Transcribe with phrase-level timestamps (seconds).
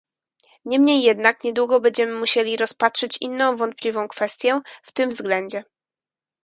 [0.65, 5.63] Niemniej jednak niedługo będziemy musieli rozpatrzyć inną wątpliwą kwestię w tym względzie